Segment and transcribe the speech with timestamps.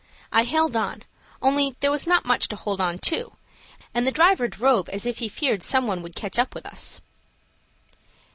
[0.31, 1.03] I held on,
[1.43, 3.33] only there was not much to hold on to,
[3.93, 7.01] and the driver drove as if he feared some one would catch up with us.